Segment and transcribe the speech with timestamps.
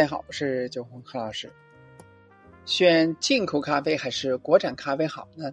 [0.00, 1.52] 大家好，我是九红何老师。
[2.64, 5.52] 选进口咖啡还是国产咖啡好呢？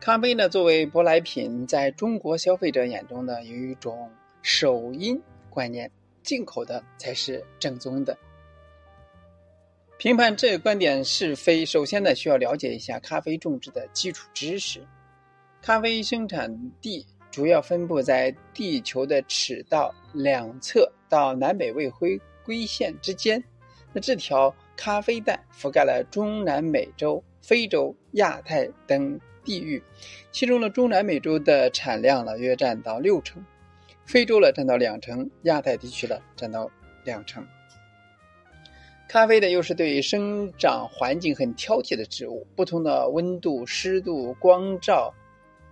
[0.00, 4.10] 咖啡呢，作为舶来品，在中国消费者眼中呢，有一种
[4.40, 5.20] 首因
[5.50, 5.90] 观念，
[6.22, 8.16] 进口的才是正宗的。
[9.98, 14.82] 评判这个观点是非，首先呢，需要了解一下咖啡种植的基础知识。
[15.60, 16.50] 咖啡生产
[16.80, 23.44] 地主要分布在地球的赤道两侧到南北未徽归线之间。
[23.96, 29.82] 那这条咖啡带覆盖了中南美洲、非洲、亚太等地域，
[30.30, 33.42] 其中呢，中南美洲的产量呢约占到六成，
[34.04, 36.70] 非洲呢占到两成，亚太地区呢占到
[37.04, 37.42] 两成。
[39.08, 45.14] 咖啡呢又是对生长环境很挑剔的植物，不同的温度、湿度、光照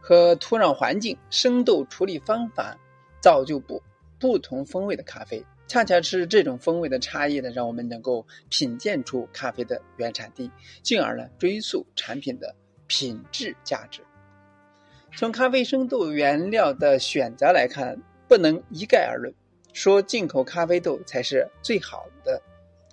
[0.00, 2.78] 和土壤环境、生豆处理方法，
[3.20, 3.82] 造就不
[4.20, 5.44] 不同风味的咖啡。
[5.72, 10.50] 恰恰是这种风味的差异呢，让我们能够品鉴出咖啡的原产地，
[10.82, 12.54] 进而呢追溯产品的
[12.86, 14.02] 品质价值。
[15.16, 19.32] 从咖啡生豆原料的选择来看，不能一概而论，
[19.72, 22.42] 说进口咖啡豆才是最好的，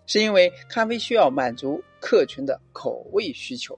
[0.06, 3.78] 是因为咖啡需要满足客群的口味需求。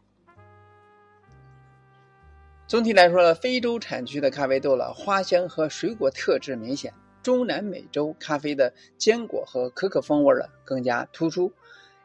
[2.68, 6.94] 总体来说呢，非洲产区的咖啡豆了，花香和水果特质明显。
[7.24, 11.52] 中南美洲咖啡的坚果和可可风味儿更加突出，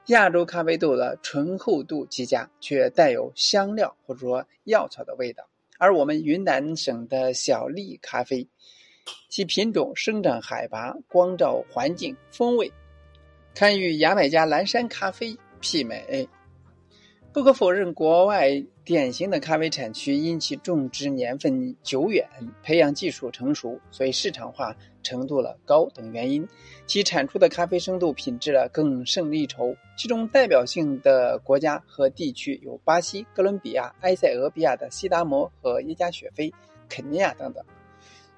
[0.07, 5.49] 亚洲咖啡豆的醇厚度极佳，却带有香料或者说药草的味道。
[5.79, 8.47] 而我们云南省的小粒咖啡，
[9.29, 12.73] 其品种、生长海拔、光照环境、风味，
[13.55, 16.29] 堪与牙买加蓝山咖啡媲美。
[17.33, 22.27] 不可否认，国外典型的咖啡产区因其种植年份久远、
[22.63, 24.75] 培养技术成熟，所以市场化
[25.07, 26.49] 程度了高等原因，
[26.85, 29.77] 其产出的咖啡生豆品质了更胜一筹。
[29.97, 36.53] 其中代表性的国家和地区有巴西、哥伦比亚、埃塞俄比亚的西达摩和耶加雪菲、
[36.89, 37.65] 肯尼亚等等。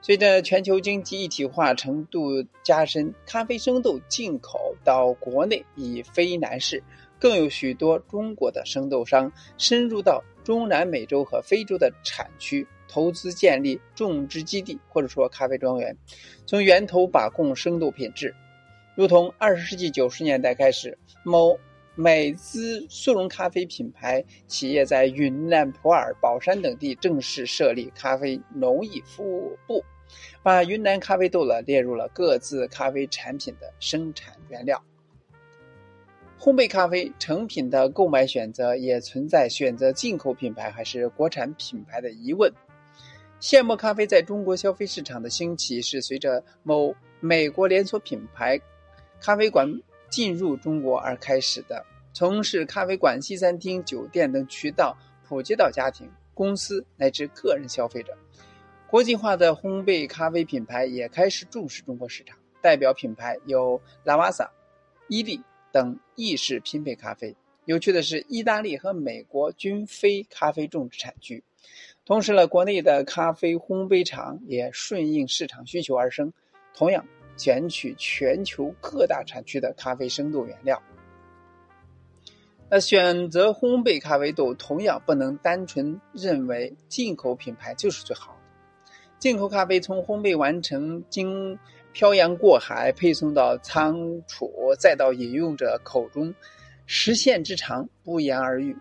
[0.03, 6.83] 随着全球经济一体化程度加深，咖啡生豆进口到国内已非难事。
[7.21, 15.97] 更有许多中国的生豆商深入到中南美洲和非洲的产区，投资建立种植基地或者说咖啡庄园，
[16.47, 18.35] 从源头把控深度品质。
[18.97, 21.57] 如同二十世纪九十年代开始，某
[21.95, 29.85] 美资速溶咖啡品牌企业在云南普洱、保山等地正式设立咖啡农艺服务部，
[30.43, 34.83] 把云南咖啡豆了列入了各自咖啡产品的生产原料。
[36.41, 42.53] 烘焙咖啡成品的购买选择也存在选择进口品牌还是国产品牌的疑问。
[43.41, 48.61] 现磨咖啡在中国消费市场的兴起是随着某美国连锁品牌
[49.21, 49.67] 咖啡馆
[50.11, 58.17] 进入中国而开始的，从事咖啡馆、西餐厅、酒店等渠道普及到家庭、公司乃至个人消费者。
[58.89, 64.51] 国际化的烘焙咖啡品牌也开始重视中国市场，代表品牌有拉瓦萨、
[65.09, 65.41] 伊利。
[65.71, 67.37] 等意式拼配咖啡。
[67.67, 71.45] 有趣的是，意大利和美国均非咖啡种植产区。
[72.05, 76.33] 同时呢，国内的咖啡烘焙厂也顺应市场需求而生，
[76.75, 77.05] 同样
[77.37, 80.83] 选取全球各大产区的咖啡生豆原料。
[82.71, 88.93] 那选择烘焙咖啡豆，同样不能单纯认为进口品牌就是最好的。
[89.19, 91.59] 进口咖啡从烘焙完成经。
[91.91, 96.33] 漂洋过海配送到仓储，再到饮用者口中，
[96.87, 98.77] 时限之长不言而喻，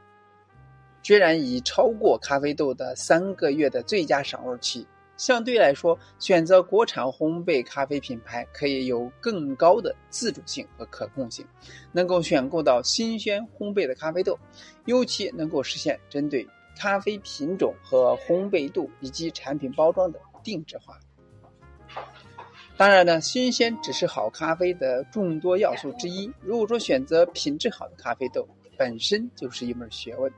[1.07, 4.85] 居然已超过咖啡豆的三个月的最佳赏味期。
[5.15, 11.45] 相对来说，选择国产烘焙咖啡品牌可以有更高的自主性和可控性，
[11.93, 14.37] 能够选购到新鲜烘焙的咖啡豆，
[14.83, 16.45] 尤其能够实现针对
[16.77, 20.99] 咖啡品种和烘焙度以及产品包装的定制化。
[22.75, 26.29] 当然呢，新鲜只是好咖啡的众多要素之一。
[26.41, 28.45] 如果说选择品质好的咖啡豆，
[28.77, 30.29] 本身就是一门学问，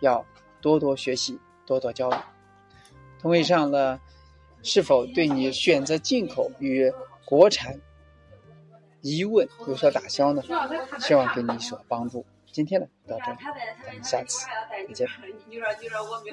[0.00, 0.24] 要
[0.60, 2.18] 多多学习，多多交流。
[3.20, 4.00] 同以上呢，
[4.62, 6.92] 是否对你选择进口与
[7.24, 7.78] 国产
[9.02, 10.42] 疑问有所打消呢？
[10.98, 12.24] 希望给你有所帮助。
[12.52, 13.38] 今天呢，到这里，
[13.86, 15.06] 咱们下次再见。